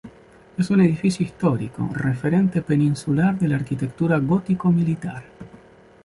Es 0.57 0.71
un 0.71 0.81
edificio 0.81 1.23
histórico, 1.23 1.87
referente 1.93 2.63
peninsular 2.63 3.37
de 3.37 3.47
la 3.49 3.57
arquitectura 3.57 4.17
gótico-militar. 4.17 5.25